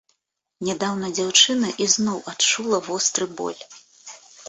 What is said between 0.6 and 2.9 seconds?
Нядаўна дзяўчына ізноў адчула